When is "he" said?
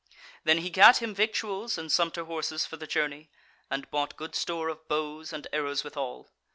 0.57-0.71